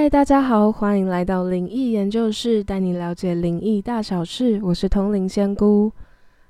[0.00, 4.58] 嗨，大家好，欢迎来到灵异研究室，带你了解灵异大小事。
[4.62, 5.92] 我是通灵仙姑。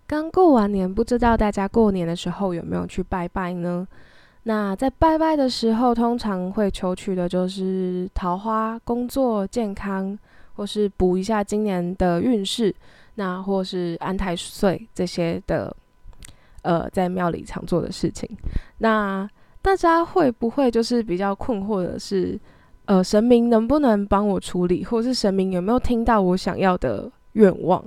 [0.06, 3.84] 刚过完年，不知道大家过年的时候有没有去拜拜呢？
[4.44, 10.16] 那在拜拜的时候，通常会求取的就是桃花、工作、健康，
[10.54, 12.72] 或是补一下今年的运势，
[13.16, 15.76] 那或是安太岁这些的，
[16.62, 18.30] 呃，在庙里常做的事情。
[18.78, 19.28] 那
[19.60, 22.38] 大家会不会就是比较困惑的是？
[22.90, 27.80] 呃，神明能不能帮我处理，或是神明有没有听到我想要的愿望，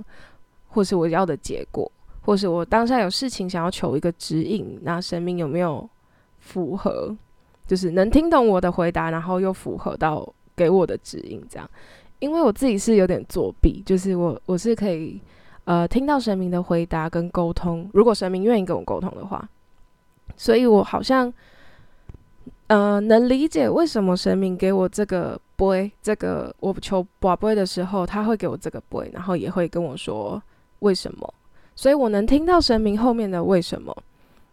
[0.68, 5.86] 或是我要的结果，或是我当下有事情想要求一个指引，那神明有没有
[6.38, 7.14] 符合，
[7.66, 10.26] 就是能听懂我的回答，然后又符合到
[10.56, 11.68] 给我的指引这样？
[12.20, 15.20] 因为我自己是有点作弊，就是我我是可以
[15.64, 19.46] 呃听到神明的回答跟沟通，如果神明愿意跟我沟通的话，
[20.34, 21.30] 所以我好像。
[22.68, 30.42] 呃，能理解为什么神明给我这个不这个我求宝贝的时候，他会给我这个不然后也会跟我说
[30.80, 31.34] 为什么，
[31.76, 33.94] 所以我能听到神明后面的为什么。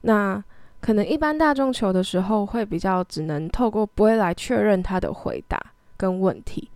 [0.02, 0.44] 那
[0.80, 5.58] 可能一般大众求的时候，会比较只能透过不来确认他的回答
[5.98, 6.70] 跟问题。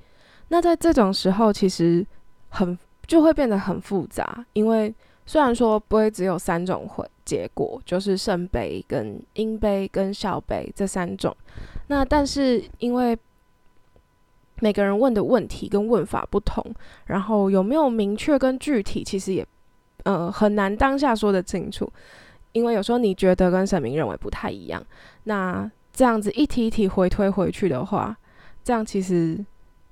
[0.47, 2.05] 那在这种时候，其实
[2.49, 4.94] 很就会变得很复杂，因为。
[5.27, 11.35] 虽然说不只有三种会结果，就是圣杯、跟阴杯、跟小杯这三种，
[11.87, 13.17] 那但是因为
[14.59, 16.63] 每个人问的问题跟问法不同，
[17.07, 19.45] 然后有没有明确跟具体，其实也
[20.03, 21.91] 呃很难当下说得清楚，
[22.51, 24.81] 因为有时候你觉得跟神明认为不太一样，
[25.23, 28.15] 那这样子一题一题回推回去的话，
[28.63, 29.43] 这样其实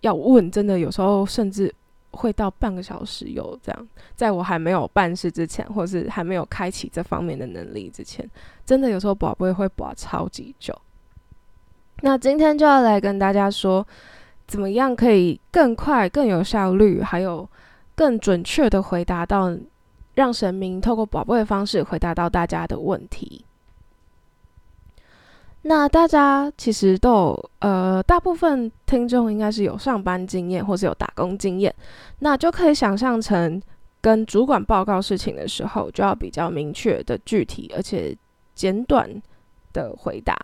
[0.01, 1.73] 要问真的有时候甚至。
[2.13, 8.27] 会到半个小时有这样，在我还没有办事之前，或是还没有开启这方面的能力之前，
[8.65, 10.73] 真的有时候宝贝会保超级久。
[12.01, 13.85] 那今天就要来跟大家说，
[14.47, 17.47] 怎么样可以更快、更有效率，还有
[17.95, 19.55] 更准确的回答到，
[20.13, 23.45] 让神明透过宝贝的方式回答到大家的问题。
[25.65, 31.73] 那大家其实都有，呃，大部分听众应该是有上班经验或是有打工经验，
[32.19, 33.61] 那就可以想象成
[34.01, 38.13] 跟主管报告事情的时候，就要比较明确的具体而且
[38.53, 39.09] 简短
[39.71, 40.37] 的回答，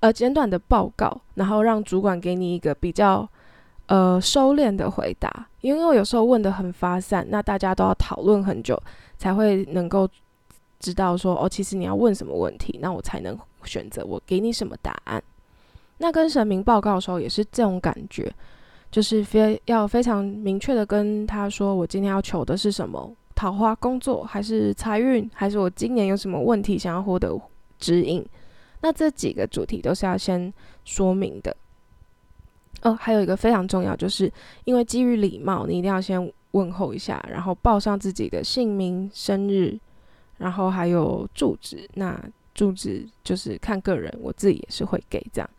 [0.00, 3.28] 呃，简短的报告，然后让主管给你一个比较
[3.86, 8.76] 呃收敛的回答，因为有时候问的很发散，那大家都要讨论很久
[9.16, 10.08] 才会能够
[10.80, 13.38] 知道说，哦，其实你要问什么问题，那我才能。
[13.64, 15.22] 选择我给你什么答案？
[15.98, 18.32] 那跟神明报告的时候也是这种感觉，
[18.88, 23.12] 就是非要非常明确的跟他说，我今天要求的是什么？
[23.34, 27.38] 桃花、工作，还是财运，还是我今年有什么问题想要获得
[27.78, 28.24] 指引？
[28.80, 30.50] 那这几个主题都是要先
[30.84, 31.54] 说明的。
[32.82, 34.32] 哦，还有一个非常重要，就是
[34.64, 39.76] 因为基于礼貌，你一定要先问候一下，然后报上自己的姓名、生日，
[40.38, 41.88] 然后还有住址。
[41.94, 42.18] 那
[42.54, 45.50] 住址就是看个人，我自己也是会给这样。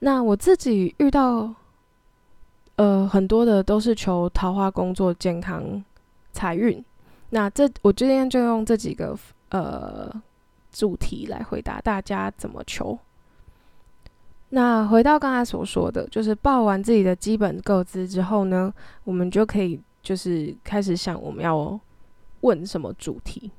[0.00, 1.52] 那我自己遇到，
[2.76, 5.82] 呃，很多的都是求桃花、工作、健康、
[6.32, 6.84] 财运。
[7.30, 9.16] 那这我今天就用这几个
[9.50, 10.12] 呃
[10.70, 12.98] 主题来回答大家怎么求。
[14.50, 18.72] 那回到刚才所说的，就是报完自己的基本个资之后呢，
[19.04, 21.80] 我们就可以就是开始想我们要
[22.42, 23.50] 问什么主题。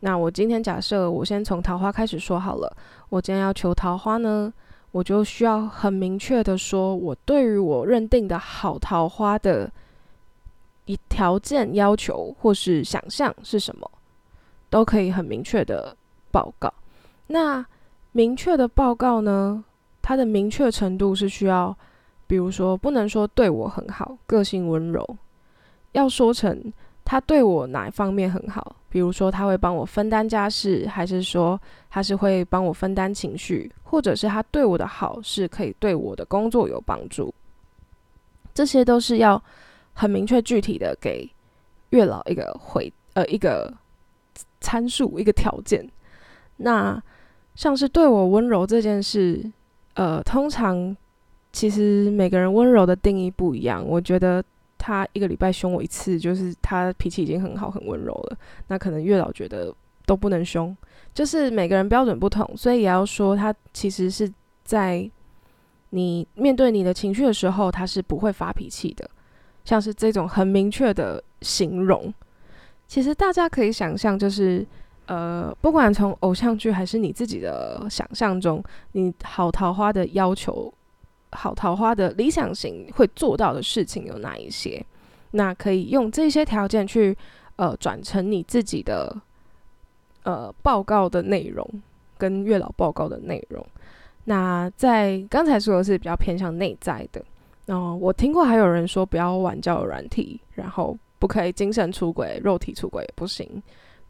[0.00, 2.76] 那我今天假设我先从桃花开始说好了。
[3.08, 4.52] 我今天要求桃花呢，
[4.92, 9.68] 我就需要很明确的说，我对于我认定的好桃花的
[10.84, 13.90] 一条件要求或是想象是什么，
[14.70, 15.96] 都可以很明确的
[16.30, 16.72] 报告。
[17.26, 17.66] 那
[18.12, 19.64] 明确的报告呢，
[20.00, 21.76] 它的明确程度是需要，
[22.28, 25.16] 比如说不能说对我很好，个性温柔，
[25.90, 26.72] 要说成。
[27.10, 28.76] 他对我哪一方面很好？
[28.90, 31.58] 比如说，他会帮我分担家事，还是说
[31.88, 37.32] 他是会帮我分担情绪，或者是他对我的好是可以对我的工作有帮助？
[38.52, 39.42] 这些都是要
[39.94, 41.26] 很明确具体的给
[41.90, 43.72] 月老一个回呃一个
[44.60, 45.88] 参数一个条件。
[46.58, 47.02] 那
[47.54, 49.50] 像是对我温柔这件事，
[49.94, 50.94] 呃，通常
[51.52, 54.44] 其实每个人温柔的定义不一样，我觉得。
[54.88, 58.38] 他一个礼拜凶我一次，就是他脾气已经很好、很温柔了。
[58.68, 59.70] 那可能月老觉得
[60.06, 60.74] 都不能凶，
[61.12, 64.32] 就是每个人标准不同，所以也要说他其实是
[64.64, 65.06] 在
[65.90, 69.10] 你面对你的情绪的时候，他是不会发脾气的。
[69.62, 72.10] 像是这种很明确的形容，
[72.86, 74.66] 其实大家可以想象，就是
[75.04, 80.72] 呃，不管从偶像剧还是你自己的想象中，你好桃花的要求
[81.32, 84.84] 好桃花的理想型会做到的事情有哪一些？
[85.32, 87.16] 那可以用这些条件去
[87.56, 89.14] 呃转成你自己的
[90.22, 91.68] 呃报告的内容
[92.16, 93.64] 跟月老报告的内容。
[94.24, 97.24] 那在刚才说的是比较偏向内在的。
[97.66, 103.62] 哦，我听过还有人说不要玩交友软体，然后不可以精神出轨、肉体出轨也不行，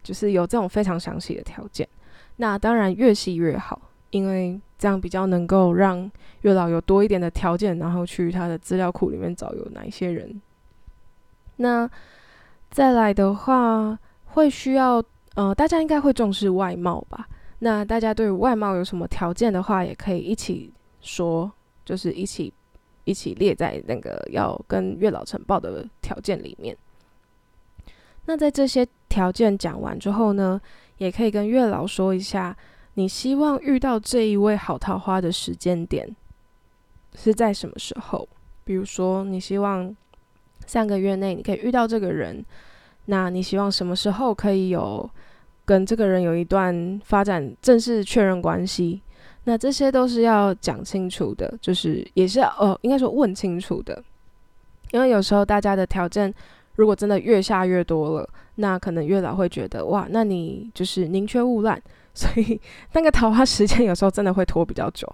[0.04, 1.88] 就是有这种非常详细的条件。
[2.36, 6.10] 那当然越细越好，因为这样比较能够让
[6.42, 10.40] 月老有多一点的条件，然后去他的资料库里面找有哪一些人。
[11.56, 11.88] 那
[12.70, 15.02] 再来的话，会需要
[15.34, 17.28] 呃，大家应该会重视外貌吧？
[17.58, 21.50] 那大家对外貌有什么条件的话，也可以一起说，
[21.84, 22.52] 就是一起。
[23.04, 26.76] 一起列在那个要跟月老呈报的条件里面。
[28.26, 30.60] 那在这些条件讲完之后呢，
[30.98, 32.54] 也可以跟月老说一下，
[32.98, 36.16] 你希望遇到这一位好桃花的时间点
[37.14, 38.28] 是在什么时候？
[38.64, 39.96] 比如说，你希望
[40.66, 42.44] 三个月内你可以遇到这个人，
[43.04, 45.08] 那你希望什么时候可以有
[45.64, 49.00] 跟这个人有一段发展正式确认关系？
[49.44, 54.02] 那这些都是要讲清楚的，就是也是哦，应该说问清楚的，
[54.90, 56.34] 因为有时候大家的条件
[56.78, 61.80] 如果真的越下越多了，那可能月老会觉得哇，那你就是宁缺毋滥，
[62.14, 62.60] 所以
[62.92, 65.06] 那个桃花时间有时候真的会拖比较久。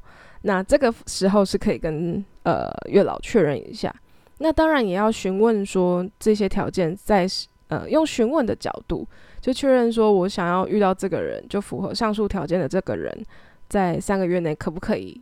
[0.42, 3.94] 那这个时候是可以跟呃月老确认一下，
[4.38, 7.26] 那当然也要询问说这些条件在
[7.68, 9.08] 呃用询问的角度
[9.40, 13.24] 就确认说我想要遇到这个人就符合上述条件的这个人。
[13.66, 15.18] 在三个月内可不可以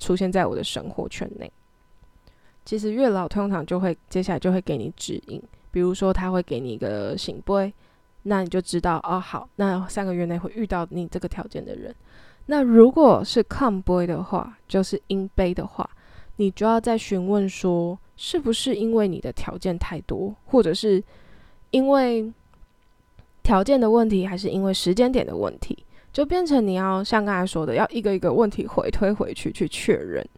[0.00, 1.50] 出现在我的生活圈内？
[2.64, 5.40] 其实月老通常就会接下来就会给你指引，
[5.78, 7.72] 比如说他会给你一个醒杯，
[8.24, 11.94] 那你就知道哦，好，那三个月内会遇到你这个条件的人。
[12.46, 15.88] 那如果是看杯的话，就是阴杯的话，
[16.34, 21.00] 你就要再询问说，是不是因为你的条件太多，或者是
[21.70, 22.28] 因为
[23.44, 25.78] 条件的问题，还是因为时间点的问题？
[26.12, 30.28] 就变成你要像刚才说的，要一个一个问题回推回去去确认。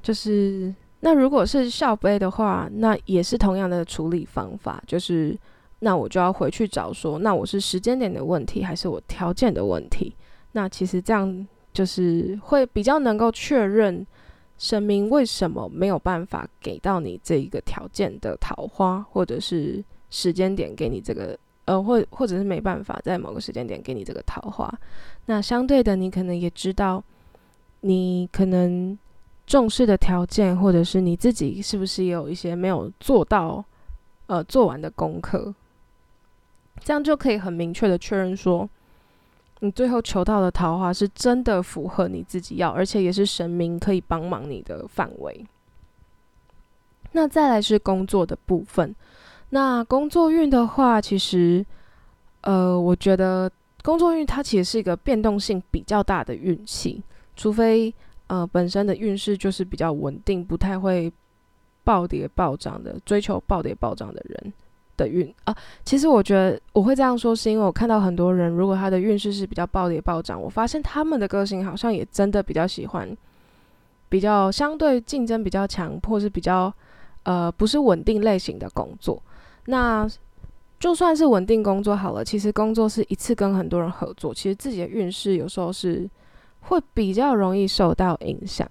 [0.00, 4.82] 就是那如果是校杯的话，那也是同样的处理方法。
[4.86, 5.36] 就是
[5.80, 10.14] 那我就要回去找说，那我是时间点的问题，还是我条件的问题？
[10.52, 14.06] 那其实这样就是会比较能够确认
[14.58, 21.38] 神明为什么没有办法给到你这一个条件的桃花，或者是时间点给你这个。
[21.66, 24.72] 呃，或或者是没办法在某个时间点给你这个桃花，
[25.26, 27.04] 那相对的，你可能也知道，
[27.82, 28.98] 你可能
[29.50, 33.64] 重视的条件，或者是你自己是不是也有一些没有做到，
[34.28, 35.52] 呃，做完的功课，
[36.78, 38.70] 这样就可以很明确的确认说，
[39.58, 45.44] 你最后求到的桃花是真的符合你自己要，而且也是神明可以帮忙你的范围。
[47.10, 48.94] 那再来是工作的部分。
[49.48, 51.66] 那工作运的话，其实，
[52.42, 53.50] 呃，我觉得
[53.82, 57.02] 工作运它其实是一个变动性比较大的运气，
[57.34, 57.92] 除非
[58.30, 61.12] 呃本身的运势就是比较稳定，不太会
[61.82, 64.52] 暴跌暴涨的，追求暴跌暴涨的人
[64.96, 65.56] 的运啊。
[65.84, 73.16] 其实我觉得我会这样说，是因为我看到很多人，如果他的运势是比较暴跌暴涨，我发现他们的个性好像也真的比较喜欢
[74.08, 76.72] 比较相对竞争比较强，或是比较
[77.24, 79.20] 呃不是稳定类型的工作。
[79.66, 80.08] 那
[80.78, 86.08] 就算是稳定工作好了，其实工作是一次跟很多人合作，其实自己的运势有时候是
[86.60, 88.68] 会比较容易受到影响。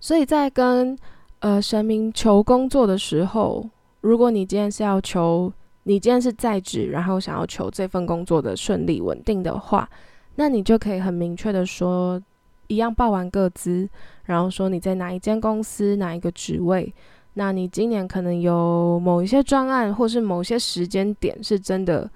[0.00, 0.96] 所以在跟
[1.40, 3.68] 呃神明求工作的时候，
[4.00, 5.52] 如果你今天是要求
[5.84, 9.88] 你今天是在职，然后想要求这份工作的顺利稳定的话，
[10.36, 12.20] 那你就可以很明确的说，
[12.68, 13.88] 一样报完个资，
[14.24, 16.92] 然后说你在哪一间公司哪一个职位。
[17.34, 22.08] 那你今年可能有某一些专案，或是某些时间点是真的，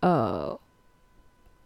[0.00, 0.58] 呃，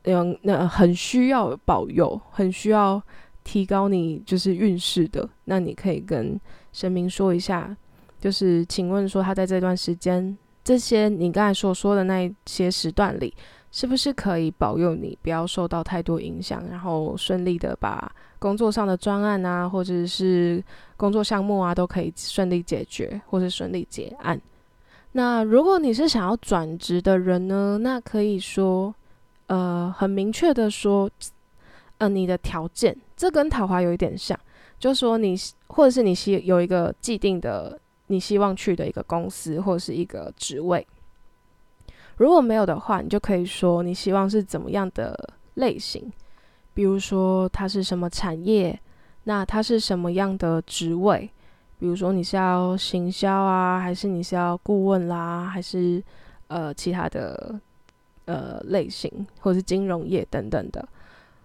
[0.05, 3.03] 有那很需要保佑，很需要
[3.45, 5.29] 提高你就是运势的。
[5.45, 6.41] 那你可以跟
[6.73, 7.77] 神明说一下，
[8.21, 13.35] 就是请问说他在这段时间，这些你刚才所说的那些时段里，
[13.71, 18.11] 是不是可以保佑你不要受到太多影响，然后顺利的把。
[18.39, 20.61] 工作上的专案啊，或者是
[20.97, 24.41] 工作项目啊，都可以顺利解决，或者顺利结案。
[25.13, 28.93] 那如果你是想要转职的人呢，那可以说，
[29.53, 31.11] 呃，很明确的说，
[31.99, 34.39] 呃，你的条件，这跟桃花有一点像，
[34.79, 40.87] 就说你或者是你希有一个既定的你希望去的一个公司或者是一个职位。
[42.17, 46.11] 如果没有的话，你就可以说你希望是怎么样的类型。
[46.73, 48.81] 比如说它是什么产业，
[49.25, 51.29] 那它是什么样的职位？
[51.79, 56.03] 比如说你是要行销啊，还是你是要顾问啦，还是
[56.47, 57.61] 呃其他的
[58.25, 60.87] 呃类型，或者是金融业等等的，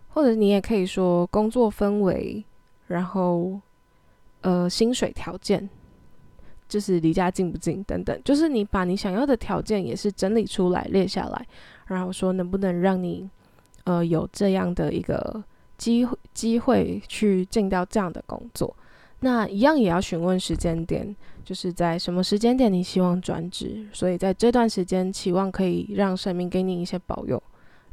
[0.10, 2.44] 或者你也可以说工作氛围，
[2.88, 3.60] 然后
[4.42, 5.70] 呃薪水条件，
[6.68, 11.48] 就是离家近不近等等，就是你把你想要的条件也是整理出来列下来，
[11.88, 13.30] 然后说能不能让你
[13.86, 15.44] 呃有这样的一个
[15.78, 18.76] 机会机会去进到这样的工作。
[19.22, 27.42] 那一样也要询问时间点，就是在什么时间点你希望转职，所以在这段时间期望可以让神明给你一些保佑，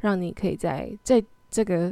[0.01, 1.91] 让你可以在这这个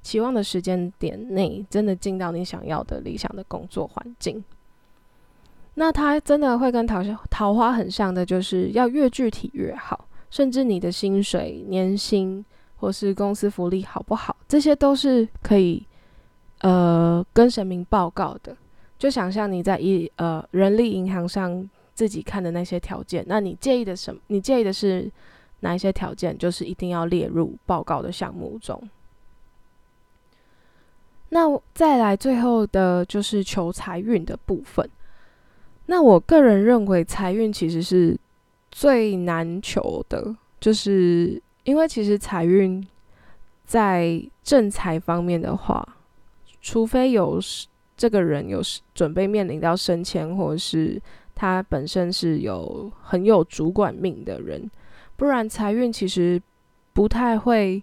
[0.00, 4.42] 期望的时间点内，真的进到你想要的理想的工作环境。
[5.74, 12.42] 那它真的会跟桃桃花很像的，就是要越具体越好，甚至你的薪水、年薪
[12.76, 15.84] 或是公司福利好不好，这些都是可以。
[16.60, 18.56] 呃，跟神明报告的，
[18.98, 24.20] 就想象你在一呃人力银行上自己看的那些条件，那你介意的什么？
[24.26, 25.08] 你介意的是
[25.60, 26.36] 哪一些条件？
[26.36, 28.90] 就是一定要列入报告的项目中。
[31.28, 34.88] 那再来最后的就是求财运的部分。
[35.86, 38.18] 那我个人认为财运其实是
[38.70, 42.84] 最难求的，就是因为其实财运
[43.64, 45.94] 在正财方面的话。
[46.60, 47.40] 除非有
[47.96, 48.60] 这个人有
[48.94, 51.00] 准备面临到升迁，或者是
[51.34, 54.70] 他本身是有很有主管命的人，
[55.16, 56.40] 不然财运其实
[56.92, 57.82] 不太会，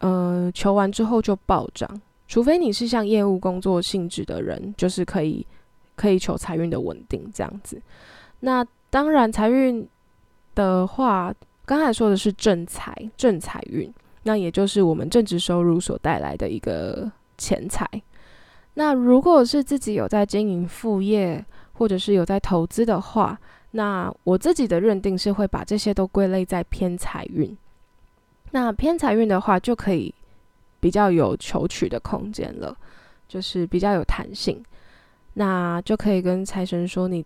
[0.00, 2.00] 呃，求完之后就暴涨。
[2.28, 5.46] 除非你是像业务工作性质的人，就是可以
[5.96, 7.80] 可以求财运的稳定这样子。
[8.40, 9.86] 那当然财运
[10.54, 11.34] 的话，
[11.64, 17.10] 刚才说的是正财正财运，那也就是我们正职收入所带来的一个。
[17.36, 17.88] 钱财，
[18.74, 23.38] 那如果是自己有在经营副业，或者是有在投资的话，
[23.72, 27.56] 那我自己的认定是会把这些都归类在偏财运。
[28.52, 30.14] 那偏财运的话，就可以
[30.78, 32.76] 比较有求取的空间了，
[33.26, 34.62] 就是比较有弹性。
[35.34, 37.24] 那就可以跟财神说，你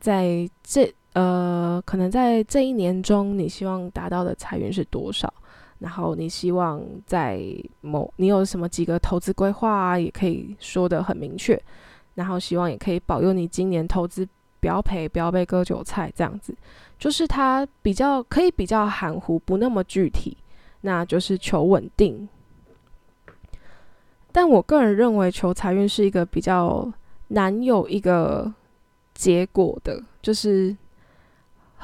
[0.00, 5.32] 在这呃，可能在这一年中，你希望达到的财运是多少？
[5.84, 7.38] 然后你希望在
[7.82, 11.62] 某你有什么几个投资规划啊，也可以说的很明确。
[12.14, 14.26] 然后希望也可以保佑你今年投资
[14.60, 16.56] 不要赔，不要被割韭菜这样子。
[16.98, 20.34] 就是它比较可以比较含糊，不那么具体，
[20.80, 22.26] 那就是求稳定。
[24.32, 26.90] 但我个人认为求财运是一个比较
[27.28, 28.50] 难有一个
[29.12, 30.74] 结果的，就是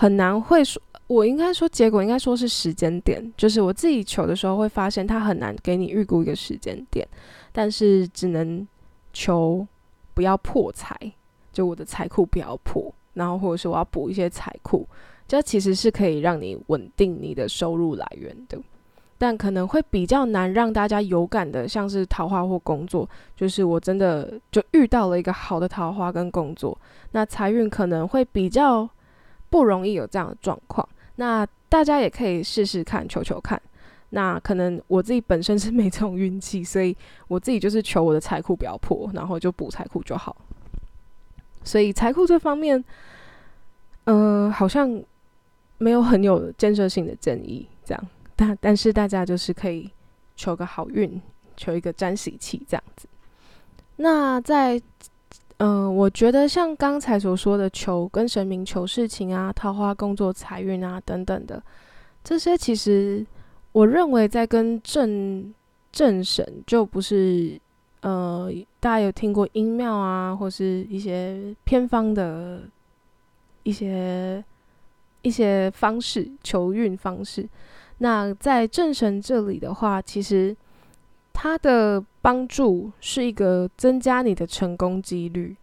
[0.01, 0.81] 很难会说。
[1.09, 7.07] 我应该说，结果应该说是时间点，就是我自己求的时候会发现，它很难给你预估一个时间点，
[7.53, 8.67] 但是只能
[9.13, 9.67] 求
[10.15, 10.97] 不要破财，
[11.53, 14.89] 就我的财库不要破，然后或者是我要补一些财库，
[15.27, 18.57] 这其实是可以让你稳定你的收入来源的，
[19.19, 26.79] 但可能会比较难让大家有感的，像是桃花或工作，就是我真的就遇到了一个好的桃花跟工作，
[27.11, 28.89] 那财运可能会比较
[29.51, 30.89] 不容易有这样的状况。
[31.17, 33.61] 那大家也可以试试看，求求看。
[34.11, 36.97] 那可能我自己本身是没这种运气，所以
[37.29, 40.35] 我自己就是求我的财库不要破，然后就补财库就好。
[41.63, 42.83] 所以财库这方面，
[44.05, 45.03] 嗯，好像
[45.79, 48.09] 没有很有建设性的建议，这样。
[48.35, 49.91] 但但是大家就是可以
[50.35, 51.21] 求个好运，
[51.57, 53.07] 求一个沾喜气这样子。
[53.97, 54.81] 那在。
[55.63, 61.63] 嗯，我觉得像刚才所说的求跟神明求事情啊，桃花、工作、财运啊等等的，
[62.25, 63.27] 这些其实
[63.73, 65.53] 我认为在跟正
[65.93, 67.61] 正神就不是
[68.01, 68.51] 呃，
[68.81, 72.63] 大家有听过阴庙啊，或是一些偏方的
[73.63, 74.43] 一些
[75.21, 77.47] 一些方式求运方式。
[77.99, 80.57] 那在正神这里的话，其实。
[81.33, 85.57] 它的帮助是一个增加你的成功几率，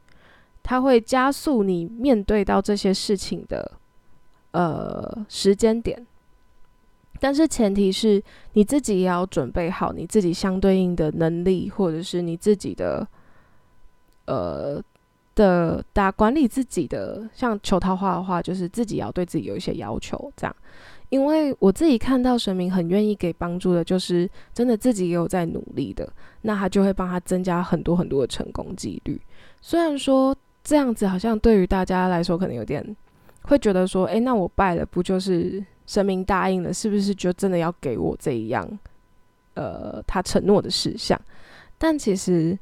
[0.63, 3.71] 它会加速你面对到这些事情的
[4.51, 6.05] 呃时间点，
[7.19, 13.07] 但是前提是你自己也要准备好你自己相对应的能力，或者是你自己的
[14.25, 14.81] 呃
[15.35, 20.55] 的打管理自己的，像求桃花的话，就是自己要对自己有一些要求，这样。
[21.09, 26.07] 因为我自己看到神明很愿意给帮助的，就是真的自己也有在努力的，
[26.41, 29.21] 那他就会帮他增加很多很多的成功几率。
[29.61, 32.95] 虽然说这样子好像对于大家来说可能有点
[33.43, 38.67] 会觉得说，诶，那我拜了不就是神明答应了，是不是就真的要给我这一样，
[39.53, 41.19] 呃，他承诺的事项？
[41.77, 42.57] 但其实，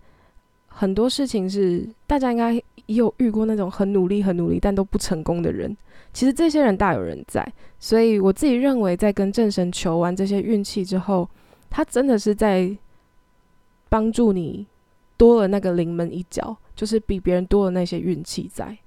[0.78, 5.76] 很多事情是大家应该也有遇过那种很努力、很努力但都不成功的人。
[6.12, 7.46] 其实这些人大有人在，
[7.80, 11.30] 所以我自己认为，在跟正神求完这些运气之后，
[11.70, 12.70] 他真的是在
[13.88, 14.68] 帮助你
[15.16, 18.78] 多了那个临门一脚，就是比别人多了那些运气在。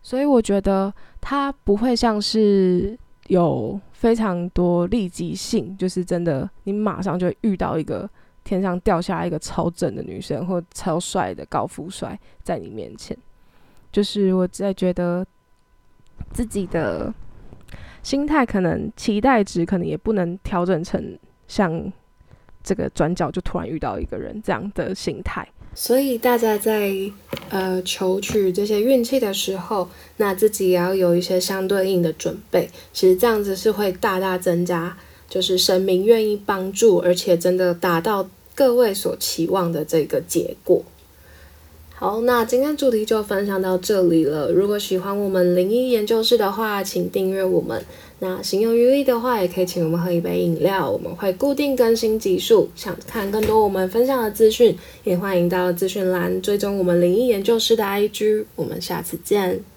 [0.00, 2.96] 所以我觉得他不会像是
[3.26, 8.08] 有非常多立即性，就是真的你马上就遇到一个
[8.44, 13.16] 天上掉下来一个超正的女生或超帅的高富帅在你面前。
[13.90, 15.26] 就是我在觉得。
[16.32, 17.12] 自己的
[18.02, 21.18] 心态可能期待值可能也不能调整成
[21.48, 21.92] 像
[22.62, 26.92] 这个转角就突然遇到一个人这样的心态，所以大家在
[27.50, 32.70] 呃求取这些运气的时候，那自己也要有一些相对应的准备。
[32.92, 34.96] 其实这样子是会大大增加，
[35.32, 40.82] 就是神明愿意帮助，而且真的达到各位所期望的这个结果。
[41.94, 44.50] 好，那今天主题就分享到这里了。
[44.50, 47.82] 如果喜欢我们灵异研究室的话，请订阅我们。
[48.18, 50.90] 那行有余力的话，也可以请我们喝一杯饮料。
[50.90, 52.68] 我们会固定更新集数。
[52.74, 58.44] 想看更多我们分享的资讯，也欢迎到资讯栏追踪我们灵异研究室的 IG。
[58.54, 59.71] 我们下次见。